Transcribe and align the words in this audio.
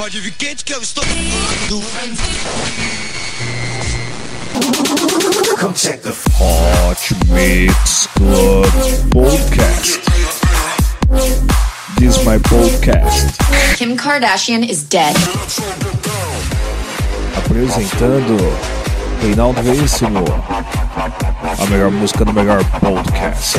Pode 0.00 0.18
vir 0.18 0.32
quente 0.32 0.64
que 0.64 0.72
eu 0.72 0.80
estou. 0.80 1.04
Come 5.58 5.74
check 5.74 6.00
the 6.00 6.14
Hot 6.38 7.14
Mix 7.26 8.08
Club 8.16 8.64
Podcast. 9.10 10.00
This 11.98 12.16
is 12.16 12.24
my 12.24 12.38
podcast. 12.38 13.36
Kim 13.76 13.94
Kardashian 13.94 14.66
is 14.66 14.82
dead. 14.84 15.14
Apresentando 17.36 18.38
Reinaldo 19.22 19.62
Veríssimo. 19.62 20.24
A 21.58 21.66
melhor 21.66 21.90
música 21.90 22.24
do 22.24 22.32
melhor 22.32 22.64
podcast. 22.80 23.58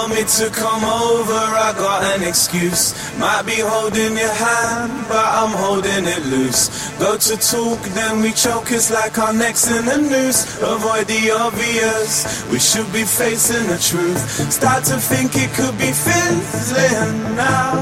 Want 0.00 0.14
me 0.14 0.24
to 0.24 0.48
come 0.50 0.84
over, 0.84 1.40
I 1.68 1.74
got 1.76 2.00
an 2.14 2.26
excuse. 2.26 2.94
Might 3.18 3.44
be 3.44 3.58
holding 3.60 4.16
your 4.16 4.32
hand, 4.32 4.92
but 5.08 5.26
I'm 5.38 5.52
holding 5.52 6.04
it 6.06 6.24
loose. 6.26 6.88
Go 6.98 7.18
to 7.18 7.36
talk, 7.36 7.80
then 7.92 8.22
we 8.22 8.32
choke, 8.32 8.72
it's 8.72 8.90
like 8.90 9.18
our 9.18 9.34
necks 9.34 9.68
in 9.68 9.84
the 9.84 9.98
noose. 9.98 10.40
Avoid 10.62 11.06
the 11.06 11.32
obvious, 11.32 12.44
we 12.50 12.58
should 12.58 12.90
be 12.92 13.04
facing 13.04 13.66
the 13.66 13.76
truth. 13.76 14.20
Start 14.50 14.84
to 14.84 14.96
think 14.96 15.36
it 15.36 15.50
could 15.52 15.76
be 15.76 15.92
fizzling 15.92 17.36
now. 17.36 17.76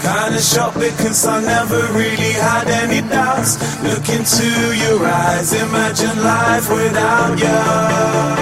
Kinda 0.00 0.40
shocked 0.40 0.80
because 0.80 1.26
I 1.26 1.40
never 1.42 1.80
really 1.92 2.32
had 2.48 2.68
any 2.68 3.02
doubts. 3.06 3.60
Look 3.82 4.08
into 4.08 4.48
your 4.84 5.04
eyes, 5.04 5.52
imagine 5.52 6.16
life 6.22 6.70
without 6.70 7.38
you. 7.38 8.39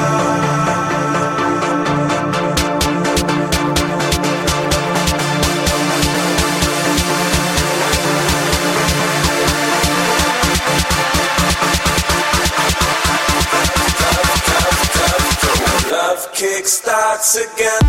once 17.18 17.34
again. 17.34 17.87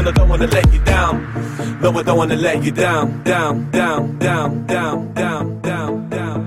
And 0.00 0.08
I 0.08 0.12
don't 0.12 0.30
wanna 0.30 0.46
let 0.46 0.72
you 0.72 0.80
down. 0.80 1.14
No, 1.82 1.92
I 1.92 2.02
don't 2.02 2.16
wanna 2.16 2.36
let 2.36 2.64
you 2.64 2.72
down. 2.72 3.22
Down, 3.22 3.70
down, 3.70 4.18
down, 4.18 4.66
down, 4.66 5.12
down, 5.12 5.60
down, 5.60 6.08
down. 6.10 6.40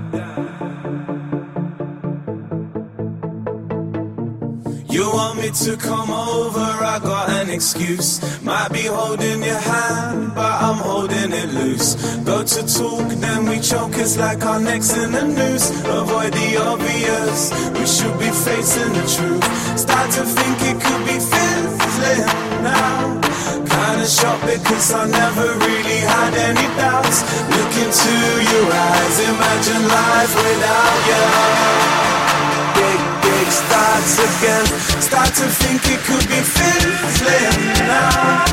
You 4.90 5.04
want 5.08 5.40
me 5.40 5.50
to 5.50 5.76
come 5.76 6.10
over, 6.10 6.66
I 6.94 6.98
got 7.00 7.30
an 7.30 7.50
excuse. 7.50 8.10
Might 8.42 8.72
be 8.72 8.82
holding 8.82 9.40
your 9.42 9.62
hand, 9.72 10.34
but 10.34 10.54
I'm 10.66 10.78
holding 10.90 11.30
it 11.32 11.50
loose. 11.54 11.94
Go 12.24 12.42
to 12.42 12.60
talk, 12.78 13.08
then 13.24 13.46
we 13.46 13.60
choke, 13.60 13.92
it's 13.94 14.16
like 14.18 14.44
our 14.44 14.58
necks 14.58 14.96
in 14.96 15.12
the 15.12 15.24
noose. 15.38 15.70
Avoid 16.00 16.32
the 16.32 16.56
obvious, 16.70 17.52
we 17.78 17.86
should 17.86 18.18
be 18.18 18.30
facing 18.46 18.92
the 18.98 19.04
truth. 19.14 19.78
Start 19.78 20.10
to 20.16 20.24
think 20.24 20.56
it 20.70 20.76
could 20.84 21.04
be 21.06 21.18
fizzling 21.30 22.26
now. 22.64 23.23
Kinda 24.06 24.40
because 24.46 24.92
I 24.92 25.06
never 25.06 25.48
really 25.66 26.00
had 26.04 26.34
any 26.34 26.68
doubts. 26.76 27.24
Look 27.48 27.72
into 27.84 28.14
your 28.52 28.66
eyes, 28.68 29.16
imagine 29.32 29.84
life 29.88 30.34
without 30.34 30.98
you 31.08 31.94
big, 32.84 33.00
big 33.22 33.48
starts 33.48 34.14
again. 34.28 34.66
Start 35.00 35.30
to 35.40 35.46
think 35.60 35.80
it 35.94 36.00
could 36.06 36.26
be 36.28 36.40
fizzling 36.54 37.58
now. 37.88 38.44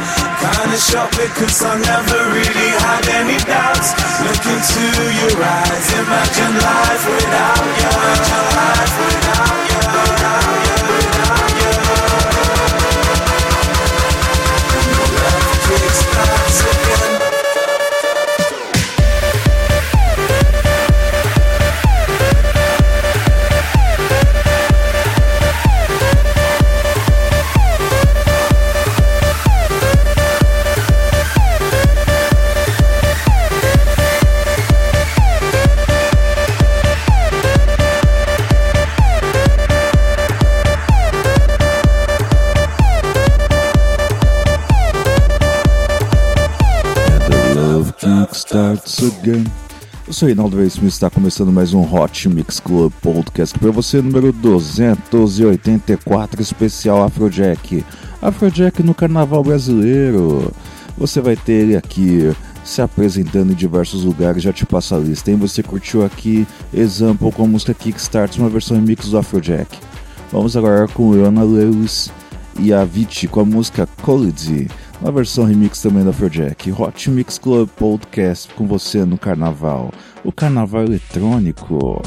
Kinda 0.42 0.78
shocked 0.78 1.18
because 1.18 1.58
I 1.64 1.74
never 1.78 2.20
really 2.38 2.72
had 2.86 3.06
any 3.20 3.38
doubts. 3.54 3.90
Look 4.26 4.44
into 4.54 4.86
your 5.20 5.36
eyes, 5.58 5.88
imagine 6.02 6.56
life 6.70 7.04
without 7.14 7.66
you. 7.80 7.92
Imagine 8.00 8.48
life 8.60 8.96
without 9.06 9.58
you. 9.70 9.80
Without 10.00 10.56
you. 10.66 10.78
Without 10.90 11.56
you. 11.56 11.61
Once 48.50 49.06
Again. 49.06 49.44
Eu 50.08 50.14
sou 50.14 50.26
Reinaldo 50.26 50.58
Reis 50.58 50.74
Smith, 50.74 50.94
está 50.94 51.12
começando 51.12 51.52
mais 51.52 51.76
um 51.76 51.82
Hot 51.82 52.28
Mix 52.28 52.60
Club 52.60 52.92
Podcast 53.00 53.58
para 53.58 53.70
você, 53.70 54.02
número 54.02 54.34
284, 54.34 56.42
especial 56.42 57.04
Afrojack. 57.04 57.86
Afrojack 58.20 58.82
no 58.82 58.96
Carnaval 58.96 59.44
Brasileiro. 59.44 60.52
Você 60.98 61.22
vai 61.22 61.36
ter 61.36 61.54
ele 61.54 61.78
aqui 61.78 62.36
se 62.64 62.82
apresentando 62.82 63.52
em 63.52 63.56
diversos 63.56 64.04
lugares, 64.04 64.42
já 64.42 64.52
te 64.52 64.66
passo 64.66 64.96
a 64.96 64.98
lista. 64.98 65.30
Hein? 65.30 65.38
Você 65.38 65.62
curtiu 65.62 66.04
aqui 66.04 66.48
Example 66.74 67.32
com 67.32 67.44
a 67.44 67.48
música 67.48 67.76
Kickstart, 67.76 68.40
uma 68.40 68.50
versão 68.50 68.76
remix 68.76 69.10
do 69.10 69.20
Afrojack. 69.20 69.78
Vamos 70.32 70.58
agora 70.58 70.88
com 70.88 71.12
Leona 71.12 71.44
Lewis 71.44 72.12
e 72.60 72.74
Avicii 72.74 73.30
com 73.30 73.42
a 73.42 73.46
música 73.46 73.88
Collide 74.02 74.68
uma 75.02 75.12
versão 75.12 75.46
remix 75.46 75.82
também 75.82 76.04
da 76.04 76.12
Afrojack. 76.12 76.72
Hot 76.72 77.10
Mix 77.10 77.38
Club 77.38 77.68
Podcast 77.70 78.54
com 78.54 78.68
você 78.68 79.04
no 79.04 79.18
carnaval. 79.18 79.92
O 80.24 80.32
carnaval 80.32 80.84
eletrônico. 80.84 82.02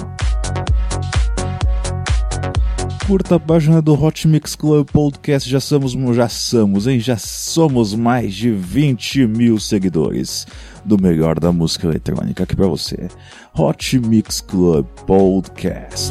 Curta 3.06 3.34
a 3.34 3.40
página 3.40 3.82
do 3.82 3.92
Hot 3.92 4.26
Mix 4.26 4.54
Club 4.54 4.88
Podcast, 4.90 5.50
já 5.50 5.60
somos, 5.60 5.92
já 6.16 6.26
somos, 6.26 6.86
hein? 6.86 6.98
Já 6.98 7.18
somos 7.18 7.94
mais 7.94 8.32
de 8.32 8.50
20 8.50 9.26
mil 9.26 9.60
seguidores 9.60 10.46
do 10.84 10.96
melhor 10.98 11.38
da 11.38 11.52
música 11.52 11.86
eletrônica 11.86 12.44
aqui 12.44 12.56
para 12.56 12.66
você. 12.66 13.08
Hot 13.54 13.98
Mix 13.98 14.40
Club 14.40 14.86
Podcast. 15.06 16.10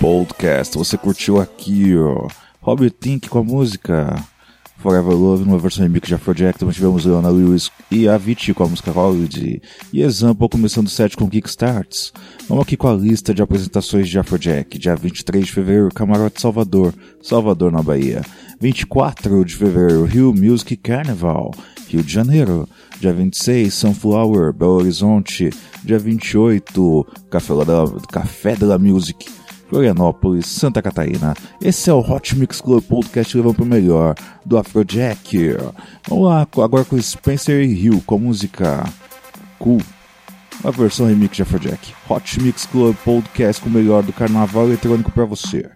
Podcast. 0.00 0.78
Você 0.78 0.96
curtiu 0.96 1.40
aqui, 1.40 1.96
ó. 1.96 2.28
Robert 2.60 2.92
Tink 2.98 3.28
com 3.28 3.38
a 3.38 3.42
música 3.42 4.14
Forever 4.84 5.16
Love, 5.16 5.46
numa 5.46 5.56
versão 5.56 5.82
remix 5.82 6.06
de 6.06 6.14
Afrojack, 6.14 6.58
também 6.58 6.74
tivemos 6.74 7.06
Leona 7.06 7.30
Lewis 7.30 7.70
e 7.90 8.06
Avicii 8.06 8.52
com 8.52 8.64
a 8.64 8.68
música 8.68 8.92
Holiday, 8.92 9.62
e 9.90 10.02
Example 10.02 10.46
começando 10.46 10.88
o 10.88 10.90
set 10.90 11.16
com 11.16 11.26
Kickstarts. 11.26 12.12
Vamos 12.46 12.64
aqui 12.64 12.76
com 12.76 12.86
a 12.88 12.92
lista 12.92 13.32
de 13.32 13.40
apresentações 13.40 14.10
de 14.10 14.18
Afrojack, 14.18 14.78
dia 14.78 14.94
23 14.94 15.46
de 15.46 15.52
fevereiro, 15.52 15.88
Camarote 15.88 16.38
Salvador, 16.38 16.92
Salvador 17.22 17.72
na 17.72 17.82
Bahia. 17.82 18.20
24 18.60 19.42
de 19.46 19.56
fevereiro, 19.56 20.04
Rio 20.04 20.34
Music 20.34 20.76
Carnival, 20.76 21.52
Rio 21.88 22.02
de 22.02 22.12
Janeiro. 22.12 22.68
Dia 23.00 23.12
26, 23.12 23.72
Sunflower, 23.72 24.52
Belo 24.52 24.72
Horizonte. 24.72 25.48
Dia 25.82 25.98
28, 25.98 27.06
Café 27.30 27.54
da, 27.64 27.84
Café 28.12 28.54
da 28.56 28.78
Music, 28.78 29.26
Florianópolis, 29.74 30.46
Santa 30.46 30.80
Catarina. 30.80 31.34
Esse 31.60 31.90
é 31.90 31.92
o 31.92 31.98
Hot 31.98 32.36
Mix 32.36 32.60
Club 32.60 32.80
Podcast 32.84 33.36
levando 33.36 33.56
pro 33.56 33.66
melhor 33.66 34.14
do 34.46 34.56
Afrojack. 34.56 35.56
Vamos 36.08 36.28
lá, 36.28 36.46
agora 36.62 36.84
com 36.84 36.96
Spencer 37.02 37.60
Hill 37.68 38.00
com 38.06 38.14
a 38.14 38.18
música 38.18 38.84
Cool. 39.58 39.80
A 40.62 40.70
versão 40.70 41.08
remix 41.08 41.34
de 41.34 41.42
Afrojack. 41.42 41.92
Hot 42.08 42.40
Mix 42.40 42.66
Club 42.66 42.94
Podcast 43.04 43.60
com 43.60 43.68
o 43.68 43.72
melhor 43.72 44.04
do 44.04 44.12
carnaval 44.12 44.66
eletrônico 44.66 45.10
para 45.10 45.24
você. 45.24 45.68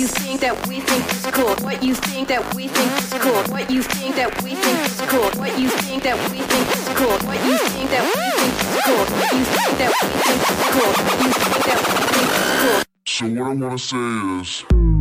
you 0.00 0.06
think 0.06 0.40
that 0.40 0.56
we 0.66 0.80
think 0.80 1.04
is 1.12 1.26
cool. 1.26 1.54
What 1.56 1.82
you 1.82 1.94
think 1.94 2.28
that 2.28 2.54
we 2.54 2.68
think 2.68 2.90
is 2.96 3.12
cool. 3.20 3.42
What 3.52 3.70
you 3.70 3.82
think 3.82 4.16
that 4.16 4.32
we 4.42 4.54
think 4.54 4.78
is 4.88 5.00
cool. 5.02 5.28
What 5.38 5.60
you 5.60 5.68
think 5.68 6.02
that 6.04 6.16
we 6.32 6.40
think 6.40 6.68
is 6.72 6.88
cool. 6.96 7.18
What 7.28 7.36
you 7.44 7.58
think 7.68 7.90
that 7.90 8.08
we 8.08 8.24
think 8.40 8.54
is 8.64 8.80
cool. 8.80 9.04
What 9.20 9.32
you 9.36 9.44
think 9.44 9.76
that 9.76 9.92
we 10.00 10.08
think 10.24 10.40
is 10.40 10.64
cool. 10.72 10.92
What 11.04 11.20
you 11.20 11.32
think 11.36 11.64
that 11.68 11.80
we 11.84 12.00
think 12.16 12.28
is 12.32 12.48
cool. 12.62 12.80
So 13.04 13.26
what 13.28 13.44
I 13.44 13.54
wanna 13.54 13.78
say 13.78 13.98
is 14.40 14.99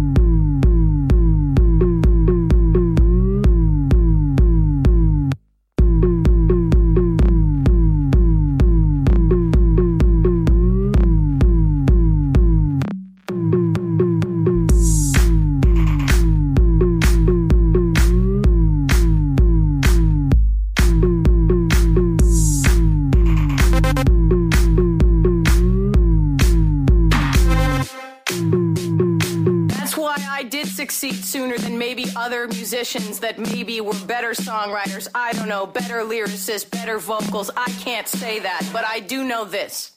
musicians 32.94 33.20
that 33.20 33.38
maybe 33.38 33.82
were 33.82 33.94
better 34.08 34.32
songwriters, 34.32 35.08
I 35.14 35.34
don't 35.34 35.48
know, 35.48 35.66
better 35.66 36.02
lyricists, 36.02 36.70
better 36.70 36.98
vocals. 36.98 37.52
I 37.56 37.70
can't 37.84 38.08
say 38.08 38.40
that, 38.40 38.68
but 38.74 38.84
I 38.86 39.00
do 39.00 39.24
know 39.24 39.46
this. 39.46 39.96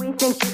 We 0.00 0.12
think 0.12 0.53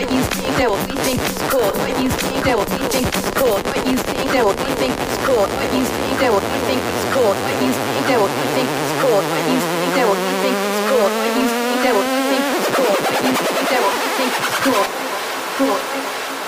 what 0.01 0.13
you 0.13 0.23
think 0.33 0.57
that 0.57 0.69
what 0.69 0.81
we 0.89 0.95
think 1.05 1.21
is 1.21 1.37
cool, 1.45 1.61
what 1.61 1.93
you 2.01 2.09
think 2.09 2.41
that 2.41 2.57
what 2.57 2.65
we 2.73 2.81
think 2.89 3.05
is 3.05 3.29
cool, 3.37 3.53
what 3.53 3.85
you 3.85 3.93
think 3.93 4.31
that 4.33 4.41
what 4.41 4.57
we 4.57 4.73
think 4.81 4.97
is 4.97 5.13
cool, 5.21 5.45
what 5.45 5.69
you 5.77 5.85
think 5.85 6.17
that 6.17 6.33
what 6.33 6.41
we 6.41 6.57
think 6.65 6.81
is 6.81 7.05
cool, 7.13 7.29
what 7.29 7.61
you 7.61 7.69
think 7.69 8.01
that 8.09 8.17
what 8.17 8.33
we 8.33 8.41
think 8.49 8.65
is 8.81 8.89
cool, 8.97 9.21
what 9.21 9.45
you 9.45 9.61
think 9.61 9.93
that 9.93 10.09
what 10.09 10.17
we 10.17 10.33
think 10.41 10.57
is 10.65 10.81
cool, 10.89 11.05
what 11.05 11.29
you 11.37 11.45
think 11.45 11.85
that 11.85 11.93
what 11.93 12.07
we 12.09 12.17
think 12.33 12.45
is 12.49 12.65
cool, 12.73 12.97
what 12.97 13.21
you 13.21 13.33
think 13.45 13.67
that 13.69 13.81
what 13.85 13.93
we 13.93 14.09
think 14.17 14.33
is 14.41 14.57
cool, 14.65 14.85
cool, 15.61 15.77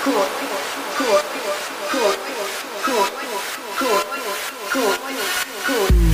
cool, 0.02 0.26
cool, 0.98 1.22
cool, 1.22 1.62
cool, 1.94 2.10
cool, 2.82 3.06
cool, 3.78 4.02
cool, 4.74 4.98
cool. 5.62 6.13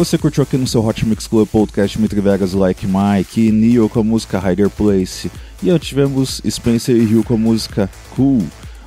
Você 0.00 0.16
curtiu 0.16 0.42
aqui 0.42 0.56
no 0.56 0.66
seu 0.66 0.82
Hot 0.82 1.04
Mix 1.04 1.26
Club 1.26 1.46
Podcast 1.46 2.00
Mitri 2.00 2.22
Vegas 2.22 2.54
Like 2.54 2.86
Mike 2.86 3.48
e 3.48 3.52
Neo 3.52 3.86
com 3.86 4.00
a 4.00 4.02
música 4.02 4.38
Hider 4.38 4.70
Place. 4.70 5.30
E 5.62 5.68
antes 5.68 5.88
tivemos 5.88 6.40
Spencer 6.48 6.96
e 6.96 7.04
Hill 7.04 7.22
com 7.22 7.34
a 7.34 7.36
música 7.36 7.90
Cool. 8.16 8.42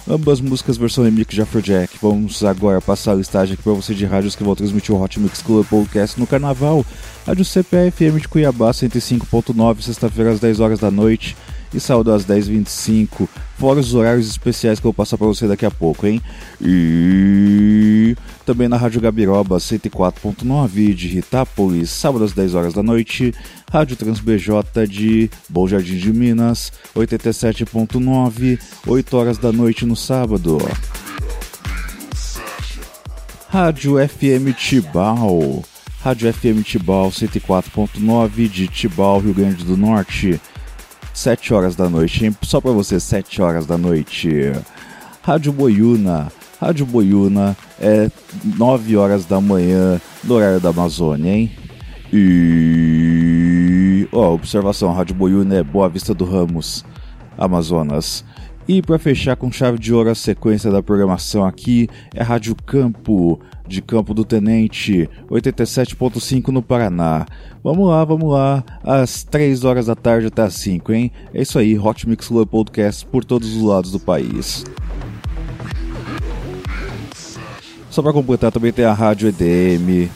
Ambas 0.09 0.41
músicas 0.41 0.75
versão 0.75 1.03
remix 1.03 1.35
de 1.35 1.39
Afrojack. 1.43 1.99
Vamos 2.01 2.43
agora 2.43 2.81
passar 2.81 3.11
a 3.11 3.15
listagem 3.15 3.53
aqui 3.53 3.61
para 3.61 3.73
você 3.73 3.93
de 3.93 4.07
rádios 4.07 4.35
que 4.35 4.43
vão 4.43 4.55
transmitir 4.55 4.95
o 4.95 4.99
Hot 4.99 5.19
Mix 5.19 5.43
Club 5.43 5.67
Podcast 5.67 6.19
no 6.19 6.25
Carnaval. 6.25 6.83
Rádio 7.27 7.45
CPFM 7.45 8.19
de 8.19 8.27
Cuiabá 8.27 8.71
105.9, 8.71 9.81
sexta-feira 9.81 10.31
às 10.31 10.39
10 10.39 10.59
horas 10.61 10.79
da 10.79 10.89
noite 10.89 11.37
e 11.71 11.79
sábado 11.79 12.11
às 12.11 12.25
10h25, 12.25 13.29
fora 13.63 13.79
os 13.79 13.93
horários 13.93 14.27
especiais 14.27 14.77
que 14.77 14.85
eu 14.85 14.91
vou 14.91 14.93
passar 14.93 15.17
para 15.17 15.25
você 15.25 15.47
daqui 15.47 15.65
a 15.65 15.71
pouco, 15.71 16.05
hein? 16.05 16.21
E 16.61 18.13
também 18.45 18.67
na 18.67 18.75
Rádio 18.75 18.99
Gabiroba 18.99 19.55
104.9 19.55 20.93
de 20.93 21.07
Ritápolis, 21.07 21.89
sábado 21.89 22.25
às 22.25 22.33
10 22.33 22.55
horas 22.55 22.73
da 22.73 22.83
noite, 22.83 23.33
Rádio 23.71 23.95
TransBJ 23.95 24.49
de 24.85 25.29
Bom 25.47 25.65
Jardim 25.65 25.95
de 25.95 26.11
Minas, 26.11 26.73
87.9, 26.93 28.59
8 28.85 29.17
horas 29.17 29.37
da 29.37 29.53
noite 29.53 29.85
no 29.85 29.95
sábado. 29.95 30.57
Rádio 33.47 33.95
FM 33.97 34.57
Tibau, 34.57 35.63
Rádio 36.01 36.33
FM 36.33 36.63
Tibau 36.65 37.09
104.9 37.11 38.49
de 38.49 38.67
Tibau, 38.67 39.21
Rio 39.21 39.33
Grande 39.33 39.63
do 39.63 39.77
Norte, 39.77 40.37
7 41.13 41.53
horas 41.53 41.75
da 41.75 41.87
noite, 41.89 42.25
hein? 42.25 42.35
Só 42.41 42.59
para 42.59 42.71
você, 42.71 42.99
7 42.99 43.41
horas 43.41 43.65
da 43.65 43.77
noite. 43.77 44.51
Rádio 45.21 45.53
Boiuna. 45.53 46.31
Rádio 46.59 46.85
Boiuna 46.85 47.55
é 47.79 48.09
9 48.57 48.97
horas 48.97 49.25
da 49.25 49.39
manhã 49.39 50.01
no 50.23 50.35
horário 50.35 50.59
da 50.59 50.69
Amazônia, 50.69 51.31
hein? 51.31 51.51
E. 52.11 54.07
Ó, 54.11 54.29
oh, 54.29 54.33
observação: 54.33 54.93
Rádio 54.93 55.15
Boiuna 55.15 55.55
é 55.55 55.63
Boa 55.63 55.87
Vista 55.89 56.13
do 56.13 56.25
Ramos, 56.25 56.83
Amazonas. 57.37 58.25
E 58.67 58.81
para 58.81 58.97
fechar 58.97 59.35
com 59.35 59.51
chave 59.51 59.77
de 59.77 59.93
ouro 59.93 60.09
a 60.09 60.15
sequência 60.15 60.71
da 60.71 60.81
programação 60.81 61.45
aqui 61.45 61.89
é 62.13 62.23
Rádio 62.23 62.55
Campo, 62.55 63.37
de 63.67 63.81
Campo 63.81 64.13
do 64.13 64.23
Tenente, 64.23 65.09
87.5 65.29 66.47
no 66.47 66.61
Paraná. 66.61 67.25
Vamos 67.61 67.89
lá, 67.89 68.05
vamos 68.05 68.31
lá, 68.31 68.63
às 68.81 69.23
3 69.23 69.65
horas 69.65 69.87
da 69.87 69.95
tarde 69.95 70.27
até 70.27 70.43
às 70.43 70.53
5, 70.53 70.93
hein? 70.93 71.11
É 71.33 71.41
isso 71.41 71.59
aí, 71.59 71.77
Hot 71.77 72.07
Mix 72.07 72.29
Club 72.29 72.47
Podcast 72.47 73.05
por 73.05 73.25
todos 73.25 73.53
os 73.53 73.63
lados 73.63 73.91
do 73.91 73.99
país. 73.99 74.63
Só 77.89 78.01
para 78.01 78.13
completar, 78.13 78.51
também 78.51 78.71
tem 78.71 78.85
a 78.85 78.93
Rádio 78.93 79.27
EDM, 79.27 80.09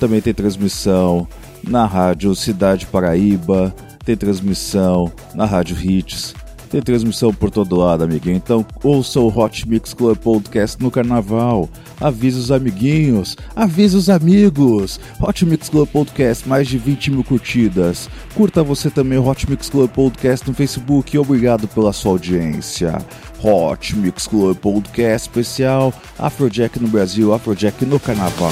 também 0.00 0.20
tem 0.20 0.34
transmissão 0.34 1.26
na 1.62 1.86
Rádio 1.86 2.34
Cidade 2.34 2.84
Paraíba, 2.86 3.72
tem 4.04 4.16
transmissão 4.16 5.10
na 5.34 5.44
Rádio 5.44 5.76
Hits, 5.80 6.34
tem 6.72 6.80
transmissão 6.80 7.34
por 7.34 7.50
todo 7.50 7.76
lado, 7.76 8.02
amiguinho. 8.02 8.36
Então 8.36 8.64
ouça 8.82 9.20
o 9.20 9.28
Hot 9.28 9.68
Mix 9.68 9.92
Club 9.92 10.16
Podcast 10.16 10.82
no 10.82 10.90
carnaval. 10.90 11.68
Avise 12.00 12.38
os 12.38 12.50
amiguinhos, 12.50 13.36
avise 13.54 13.94
os 13.94 14.08
amigos. 14.08 14.98
Hot 15.20 15.44
Mix 15.44 15.68
Club 15.68 15.86
Podcast, 15.90 16.48
mais 16.48 16.66
de 16.66 16.78
20 16.78 17.10
mil 17.10 17.24
curtidas. 17.24 18.08
Curta 18.34 18.62
você 18.62 18.88
também 18.88 19.18
o 19.18 19.28
Hot 19.28 19.48
Mix 19.50 19.68
Club 19.68 19.90
Podcast 19.90 20.48
no 20.48 20.54
Facebook. 20.54 21.16
Obrigado 21.18 21.68
pela 21.68 21.92
sua 21.92 22.12
audiência. 22.12 22.96
Hot 23.44 23.94
Mix 23.94 24.26
Club 24.26 24.56
Podcast 24.56 25.28
especial 25.28 25.92
Afrojack 26.18 26.80
no 26.80 26.88
Brasil, 26.88 27.34
Afrojack 27.34 27.84
no 27.84 28.00
carnaval. 28.00 28.50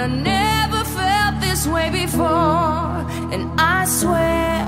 I 0.00 0.06
never 0.06 0.82
felt 0.82 1.42
this 1.42 1.66
way 1.66 1.90
before. 1.90 3.04
And 3.34 3.50
I 3.60 3.84
swear 3.84 4.64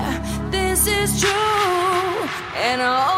this 0.51 0.85
is 0.85 1.19
true. 1.19 2.29
And 2.55 2.83
I 2.83 3.12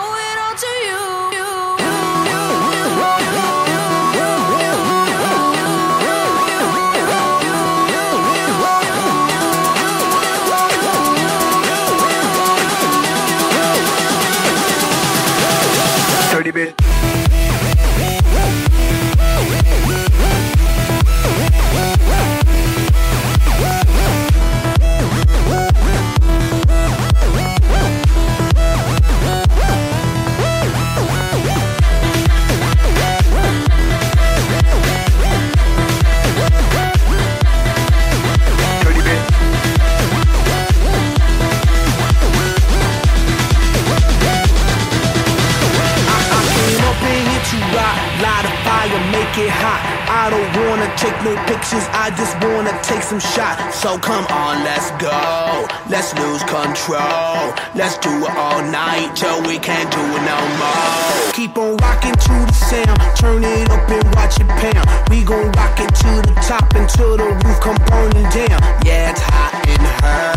So 53.86 54.00
come 54.00 54.26
on, 54.34 54.64
let's 54.64 54.90
go. 54.98 55.68
Let's 55.90 56.14
lose 56.16 56.42
control. 56.44 57.54
Let's 57.76 57.98
do 58.00 58.10
it 58.10 58.34
all 58.36 58.64
night 58.64 59.14
till 59.16 59.42
we 59.44 59.60
can't 59.60 59.92
do 59.92 60.02
it 60.02 60.24
no 60.26 60.40
more. 60.58 61.32
Keep 61.34 61.58
on 61.58 61.78
rocking 61.78 62.14
to 62.14 62.36
the 62.50 62.54
sound. 62.54 62.98
Turn 63.16 63.44
it 63.44 63.70
up 63.70 63.88
and 63.90 64.16
watch 64.16 64.40
it 64.40 64.48
pound. 64.48 64.90
We 65.12 65.24
gon' 65.24 65.52
rock 65.52 65.80
it 65.80 65.94
to 66.02 66.12
the 66.26 66.34
top 66.42 66.74
until 66.74 67.18
the 67.18 67.26
roof 67.46 67.60
come 67.62 67.78
burning 67.86 68.30
down. 68.34 68.58
Yeah, 68.84 69.12
it's 69.12 69.22
hot 69.22 69.54
in 69.70 69.84
her. 70.02 70.34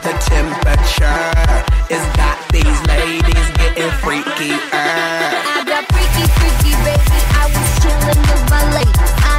The 0.00 0.14
temperature 0.24 1.36
is 1.92 2.04
got 2.16 2.40
these 2.48 2.80
ladies 2.88 3.46
getting 3.60 3.92
freaky. 4.00 4.56
I 4.72 5.64
got 5.66 5.84
freaky, 5.92 6.24
freaky, 6.38 6.72
baby. 6.80 7.18
I 7.36 7.44
was 7.52 7.68
chillin' 7.84 8.20
with 8.24 8.50
my 8.50 8.62
lady. 8.74 9.25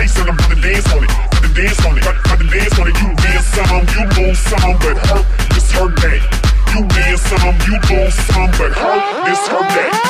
face 0.00 0.18
and 0.18 0.30
I'm 0.30 0.34
about 0.34 0.50
to 0.50 0.60
dance 0.60 0.92
on 0.92 1.04
it. 1.04 1.10
About 1.10 1.42
to 1.42 1.54
dance 1.54 1.84
on 1.84 1.98
it. 1.98 2.02
About, 2.02 2.16
about 2.24 2.38
to 2.40 2.46
dance 2.48 2.78
on 2.78 2.88
it. 2.88 2.96
You 3.00 3.08
dance 3.16 3.46
some, 3.52 3.84
you 3.92 4.02
lose 4.16 4.38
some, 4.38 4.72
but 4.80 4.96
hurt, 5.06 5.26
it's 5.56 5.70
her 5.72 5.88
back. 6.00 6.22
You 6.72 6.80
dance 6.88 7.22
some, 7.28 7.56
you 7.68 7.76
lose 7.90 8.14
some, 8.14 8.50
but 8.56 8.72
hurt, 8.72 9.28
it's 9.28 9.48
her 9.48 9.60
back. 9.60 10.09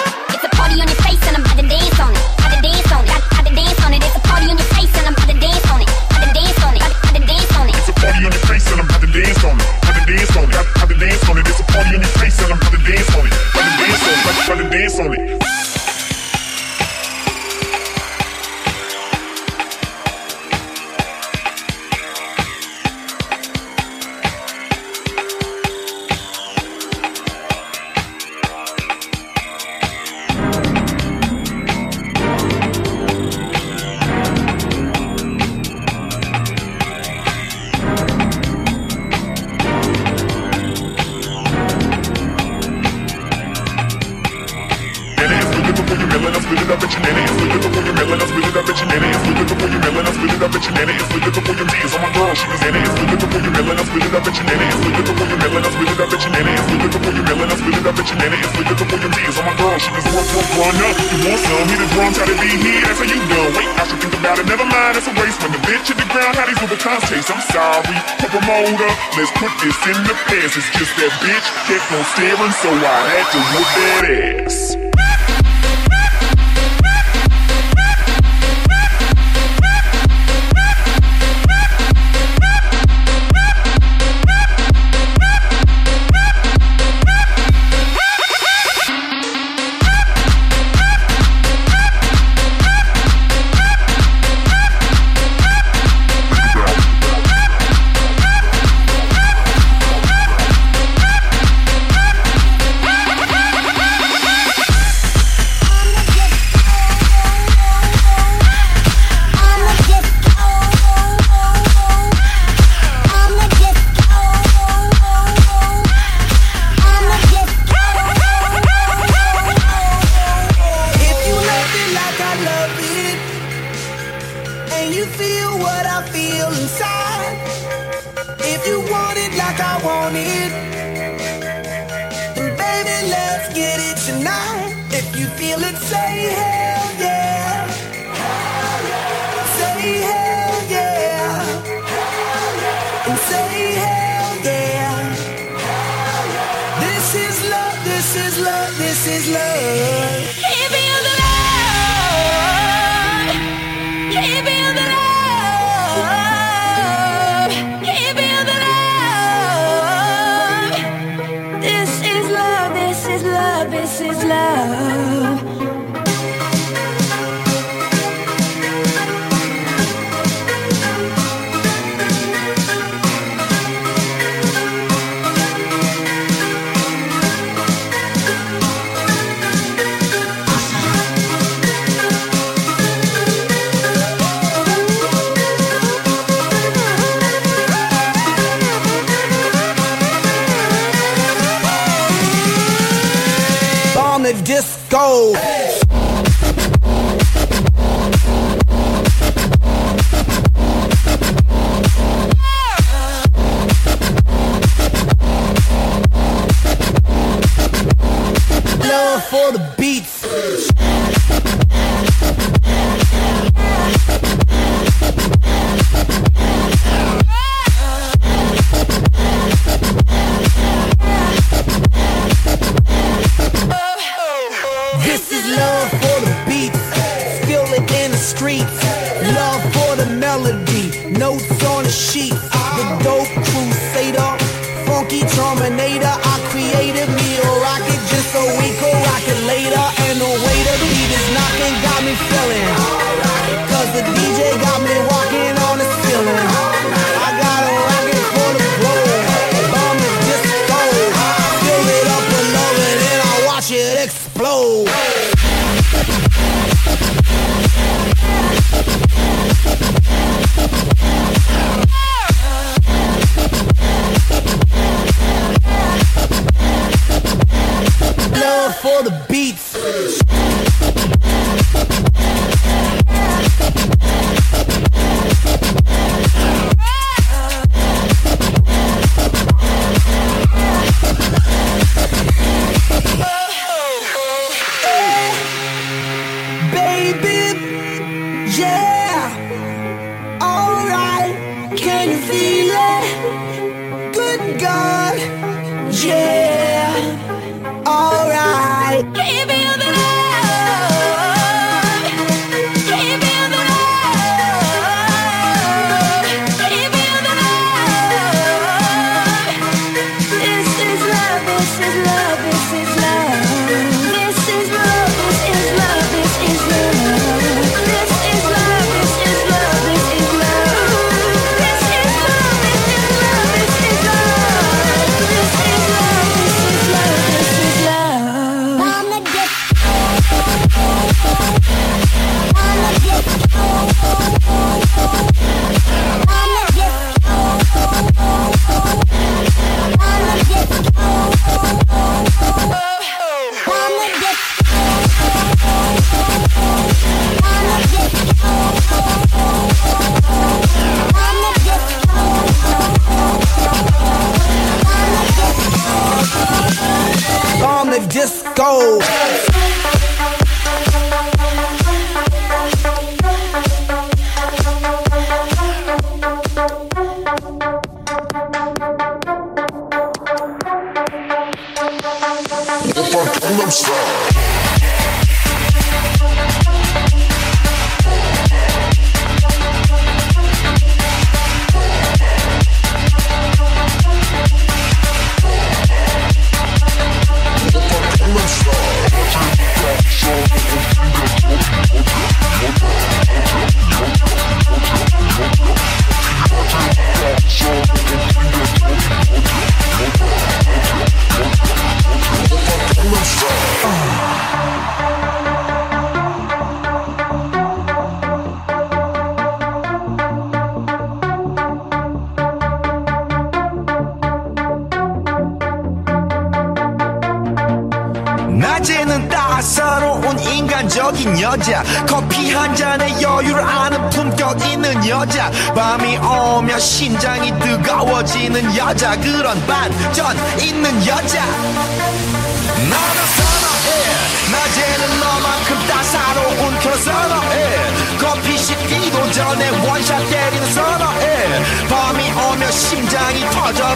to 73.31 73.39
look 73.39 73.70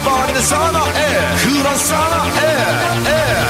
Kurasana, 0.03 0.83
eh, 0.93 1.37
Kurasana, 1.41 2.25
eh, 2.35 3.09
eh. 3.09 3.44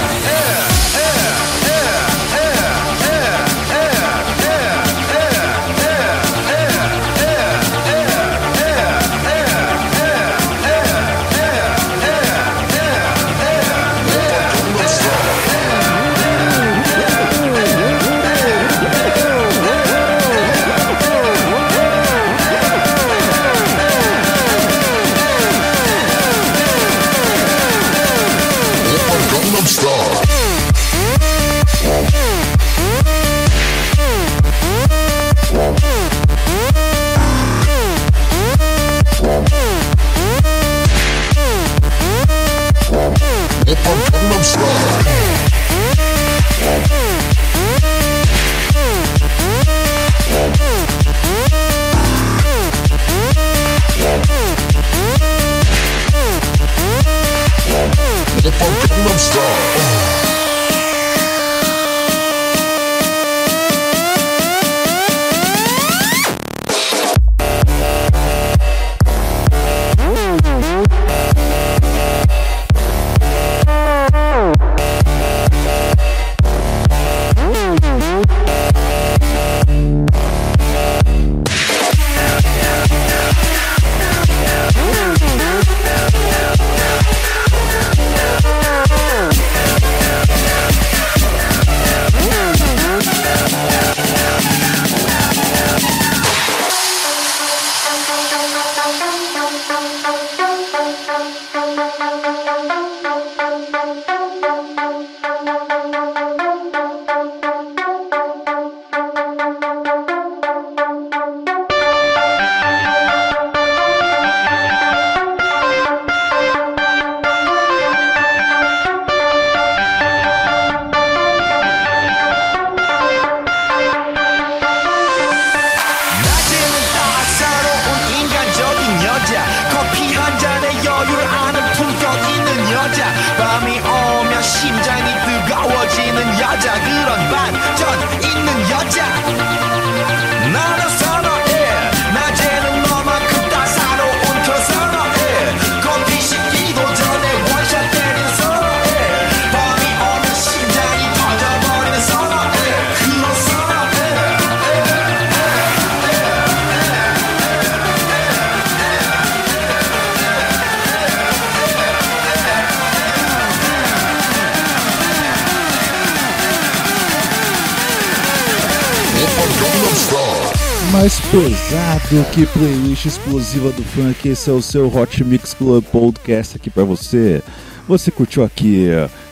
Que 172.23 172.45
playlist 172.45 173.05
explosiva 173.05 173.71
do 173.71 173.83
funk, 173.83 174.29
esse 174.29 174.49
é 174.49 174.53
o 174.53 174.61
seu 174.61 174.87
Hot 174.95 175.21
Mix 175.21 175.53
Club 175.53 175.83
Podcast 175.83 176.55
aqui 176.55 176.69
pra 176.69 176.85
você. 176.85 177.41
Você 177.89 178.09
curtiu 178.09 178.41
aqui 178.41 178.87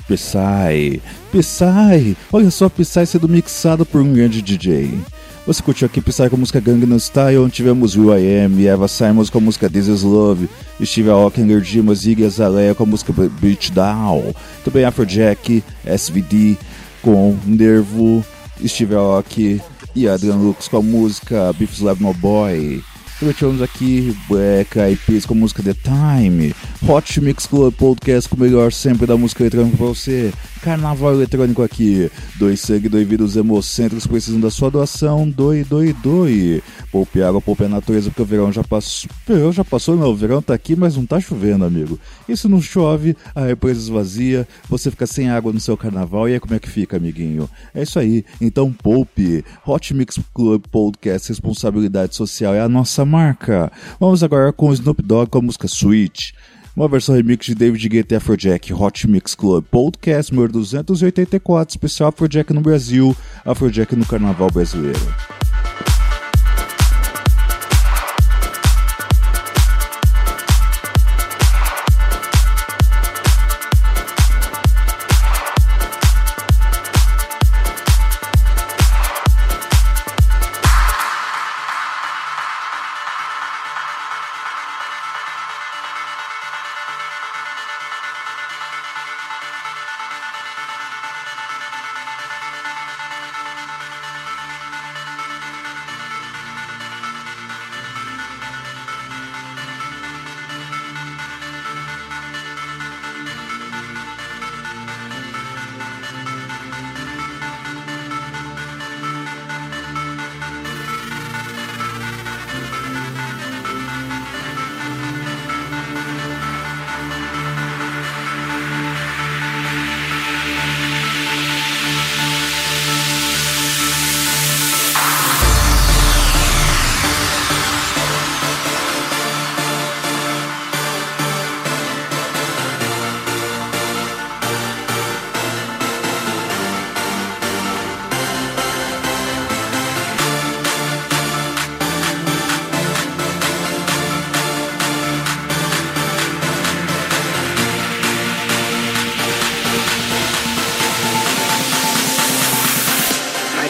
Psy, 0.06 1.02
Psy, 1.32 2.18
olha 2.32 2.52
só 2.52 2.68
Psy 2.68 3.06
sendo 3.06 3.30
mixado 3.30 3.86
por 3.86 4.02
um 4.02 4.12
grande 4.12 4.42
DJ. 4.42 5.00
Você 5.48 5.64
curtiu 5.64 5.86
aqui 5.86 6.02
Psy 6.02 6.30
com 6.30 6.36
a 6.36 6.40
música 6.40 6.60
Gangnam 6.60 7.00
Style, 7.00 7.50
tivemos 7.50 7.96
Will.i.am, 7.96 8.66
Eva 8.68 8.88
Simons 8.90 9.30
com 9.30 9.38
a 9.38 9.42
música 9.42 9.70
This 9.70 9.88
Is 9.88 10.04
Love, 10.04 10.50
Steve 10.84 11.10
Aoki, 11.10 11.40
Energy, 11.40 11.82
Ziggy 11.96 12.26
Azalea 12.26 12.76
com 12.76 12.84
a 12.84 12.88
música 12.88 13.14
Beat 13.14 13.72
Down, 13.72 14.34
também 14.66 14.84
Afrojack, 14.84 15.64
SVD 15.86 16.58
com 17.02 17.38
Nervo, 17.46 18.26
Steve 18.66 18.96
Aoki 18.96 19.62
e 19.96 20.08
Adrian 20.08 20.36
Lux 20.36 20.68
com 20.68 20.78
a 20.78 20.82
música 20.82 21.54
Beef 21.54 21.74
Slab 21.74 22.02
No 22.02 22.14
Boy. 22.14 22.84
Também 23.20 23.36
tivemos 23.36 23.62
aqui 23.62 24.16
Black 24.28 24.78
Eyed 24.78 25.00
Peas 25.06 25.26
com 25.26 25.34
a 25.34 25.38
música 25.38 25.64
The 25.64 25.74
Time, 25.74 26.54
Hot 26.88 27.22
Mix 27.22 27.46
Club 27.46 27.74
Podcast 27.74 28.30
com 28.30 28.36
o 28.36 28.40
melhor 28.40 28.72
sempre 28.72 29.06
da 29.06 29.16
música 29.16 29.44
eletrônica 29.44 29.78
pra 29.78 29.86
você. 29.86 30.34
Carnaval 30.64 31.14
eletrônico 31.14 31.62
aqui. 31.62 32.10
Doe 32.38 32.56
sangue, 32.56 32.88
vida, 33.04 33.22
os 33.22 33.36
hemocentros 33.36 34.08
precisam 34.08 34.40
da 34.40 34.50
sua 34.50 34.72
doação. 34.72 35.30
Doe, 35.30 35.66
doe, 35.66 35.92
doe. 35.92 36.64
Poupe 36.90 37.22
água, 37.22 37.42
poupe 37.42 37.66
a 37.66 37.70
natureza, 37.70 38.10
porque 38.10 38.22
o 38.22 38.26
verão 38.26 38.50
já 38.50 38.64
passou. 38.64 39.10
Verão 39.28 39.52
já 39.52 39.66
passou, 39.66 39.98
não. 39.98 40.10
O 40.10 40.16
verão 40.16 40.42
tá 40.42 40.54
aqui, 40.54 40.74
mas 40.74 40.96
não 40.96 41.06
tá 41.06 41.20
chovendo, 41.20 41.66
amigo. 41.66 42.00
E 42.30 42.38
se 42.38 42.48
não 42.48 42.62
chove, 42.62 43.18
a 43.36 43.46
represa 43.46 43.82
esvazia, 43.82 44.48
você 44.70 44.90
fica 44.90 45.06
sem 45.06 45.30
água 45.30 45.52
no 45.52 45.60
seu 45.60 45.76
carnaval. 45.76 46.30
E 46.30 46.34
aí 46.34 46.40
como 46.40 46.56
é 46.56 46.60
que 46.60 46.70
fica, 46.70 46.96
amiguinho? 46.96 47.50
É 47.76 47.84
isso 47.84 48.00
aí. 48.00 48.24
Então 48.40 48.72
poupe. 48.72 49.44
Hot 49.68 49.94
Mix 49.94 50.18
Club 50.34 50.64
Podcast, 50.72 51.28
responsabilidade 51.28 52.16
social 52.16 52.54
é 52.54 52.62
a 52.62 52.70
nossa 52.70 53.04
marca. 53.04 53.70
Vamos 54.00 54.24
agora 54.24 54.54
com 54.54 54.70
o 54.70 54.74
Snoop 54.74 55.02
Dogg 55.02 55.30
com 55.30 55.40
a 55.40 55.42
música 55.42 55.68
Switch. 55.68 56.32
Uma 56.76 56.88
versão 56.88 57.14
remix 57.14 57.46
de 57.46 57.54
David 57.54 57.88
Guetta 57.88 58.16
e 58.16 58.18
Afrojack, 58.18 58.74
Hot 58.74 59.08
Mix 59.08 59.36
Club 59.36 59.64
Podcast 59.70 60.34
número 60.34 60.54
284, 60.54 61.74
especial 61.74 62.10
Afrojack 62.10 62.52
no 62.52 62.62
Brasil, 62.62 63.16
Afrojack 63.46 63.96
no 63.96 64.04
Carnaval 64.04 64.50
Brasileiro. 64.50 65.00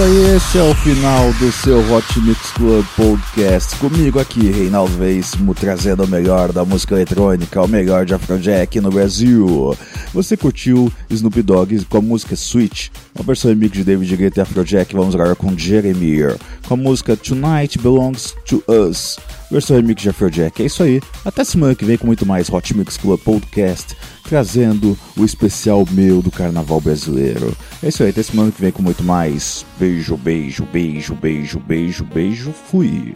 Isso 0.00 0.02
aí, 0.02 0.36
esse 0.36 0.58
é 0.58 0.62
o 0.62 0.74
final 0.76 1.30
do 1.34 1.52
seu 1.52 1.92
Hot 1.92 2.20
Mix 2.20 2.52
Club 2.52 2.86
Podcast. 2.96 3.76
Comigo 3.76 4.18
aqui, 4.18 4.50
Reinaldo 4.50 4.96
Veríssimo, 4.96 5.54
trazendo 5.54 6.04
o 6.04 6.08
melhor 6.08 6.52
da 6.52 6.64
música 6.64 6.94
eletrônica, 6.94 7.60
o 7.60 7.68
melhor 7.68 8.06
de 8.06 8.14
Afrojack 8.14 8.80
no 8.80 8.90
Brasil. 8.90 9.76
Você 10.14 10.38
curtiu 10.38 10.90
Snoop 11.10 11.42
Dogg 11.42 11.84
com 11.84 11.98
a 11.98 12.00
música 12.00 12.34
Switch, 12.34 12.88
uma 13.14 13.24
versão 13.24 13.50
remix 13.50 13.72
de 13.72 13.84
David 13.84 14.16
Guetta 14.16 14.40
e 14.40 14.42
Afrojack, 14.42 14.94
vamos 14.94 15.14
agora 15.14 15.34
com 15.34 15.58
Jeremy, 15.58 16.34
com 16.66 16.74
a 16.74 16.76
música 16.78 17.14
Tonight 17.14 17.78
Belongs 17.78 18.34
to 18.46 18.62
Us, 18.68 19.18
versão 19.50 19.76
remix 19.76 20.00
de 20.00 20.08
Afrojack. 20.08 20.62
É 20.62 20.66
isso 20.66 20.82
aí, 20.82 21.02
até 21.26 21.44
semana 21.44 21.74
que 21.74 21.84
vem 21.84 21.98
com 21.98 22.06
muito 22.06 22.24
mais 22.24 22.48
Hot 22.48 22.74
Mix 22.74 22.96
Club 22.96 23.20
Podcast, 23.20 23.94
trazendo 24.30 24.96
o 25.16 25.24
especial 25.24 25.84
meu 25.90 26.22
do 26.22 26.30
Carnaval 26.30 26.80
Brasileiro. 26.80 27.52
É 27.82 27.88
isso 27.88 28.04
aí, 28.04 28.10
até 28.10 28.22
semana 28.22 28.52
que 28.52 28.60
vem 28.60 28.70
com 28.70 28.80
muito 28.80 29.02
mais. 29.02 29.66
Beijo, 29.76 30.16
beijo, 30.16 30.64
beijo, 30.72 31.16
beijo, 31.16 31.58
beijo, 31.58 32.04
beijo, 32.04 32.52
fui. 32.52 33.12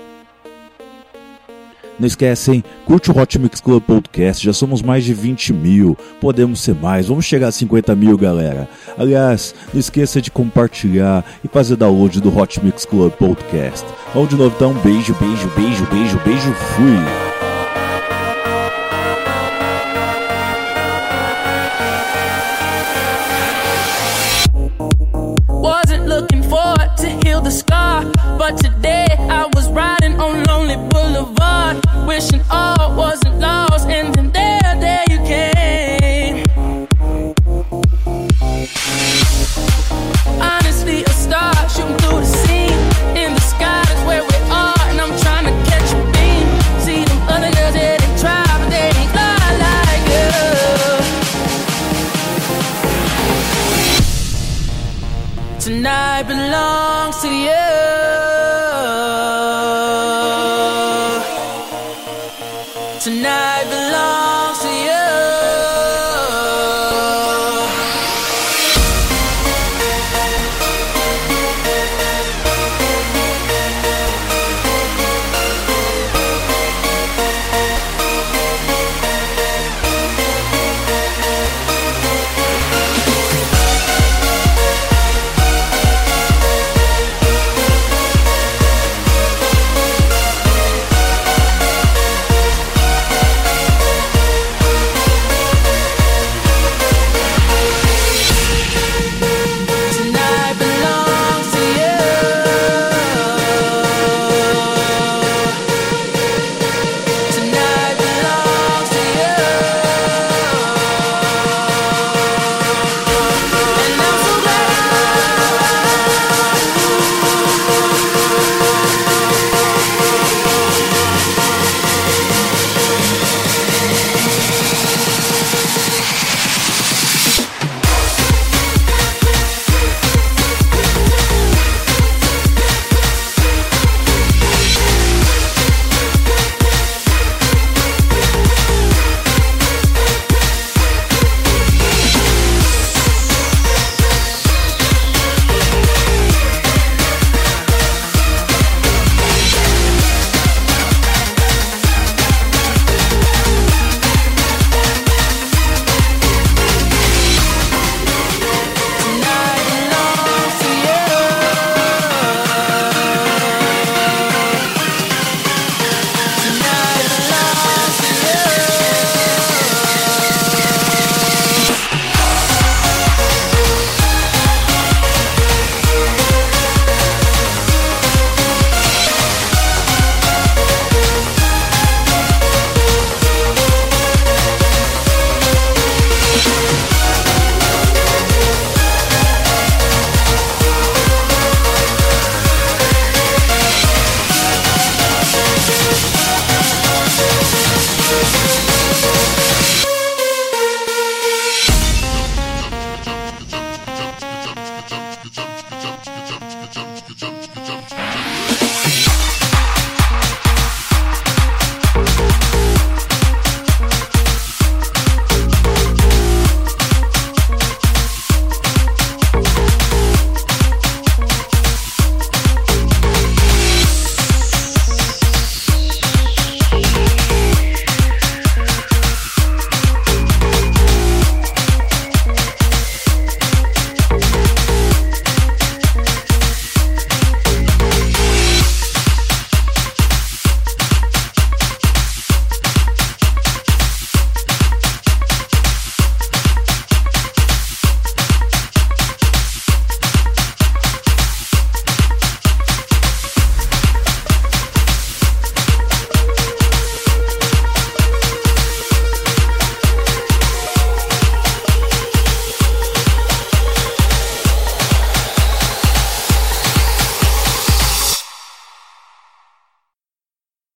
Não 2.01 2.09
esquece, 2.09 2.51
hein? 2.51 2.65
Curte 2.85 3.12
o 3.12 3.17
Hot 3.17 3.39
Mix 3.39 3.61
Club 3.61 3.81
Podcast, 3.85 4.45
já 4.45 4.53
somos 4.53 4.83
mais 4.83 5.05
de 5.05 5.15
20 5.15 5.53
mil, 5.53 5.97
podemos 6.21 6.59
ser 6.59 6.75
mais, 6.75 7.07
vamos 7.07 7.25
chegar 7.25 7.47
a 7.47 7.53
50 7.53 7.95
mil, 7.95 8.19
galera. 8.19 8.69
Aliás, 8.99 9.55
não 9.73 9.79
esqueça 9.79 10.21
de 10.21 10.33
compartilhar 10.33 11.25
e 11.45 11.47
fazer 11.47 11.77
download 11.77 12.21
do 12.21 12.37
Hot 12.37 12.65
Mix 12.65 12.85
Club 12.85 13.12
Podcast. 13.12 13.87
Vamos 14.12 14.31
de 14.31 14.35
novo, 14.35 14.53
então, 14.57 14.75
beijo, 14.83 15.15
beijo, 15.21 15.49
beijo, 15.55 15.87
beijo, 15.87 16.21
beijo, 16.25 16.53
fui! 16.75 17.34
But 28.03 28.57
today 28.57 29.07
I 29.18 29.47
was 29.55 29.68
riding 29.70 30.18
on 30.18 30.42
Lonely 30.45 30.76
Boulevard, 30.90 31.76
wishing 32.07 32.42
all 32.51 32.97
wasn't 32.97 33.38
lost, 33.38 33.88
and 33.88 34.14
then 34.14 34.43